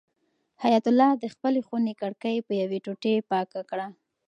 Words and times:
حیات 0.63 0.85
الله 0.91 1.11
د 1.23 1.25
خپلې 1.33 1.59
خونې 1.67 1.93
کړکۍ 2.01 2.35
په 2.47 2.53
یوې 2.61 2.79
ټوټې 2.85 3.15
پاکه 3.29 3.61
کړه. 3.69 3.87